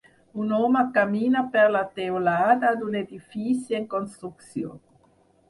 Un 0.43 0.53
home 0.59 0.79
camina 0.95 1.43
per 1.55 1.65
la 1.73 1.81
teulada 1.99 2.73
d'un 2.81 2.99
edifici 3.03 3.79
en 3.83 3.87
construcció. 3.95 4.75